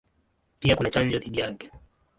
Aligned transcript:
Pia 0.59 0.75
kuna 0.75 0.89
chanjo 0.89 1.19
dhidi 1.19 1.39
yake. 1.39 1.71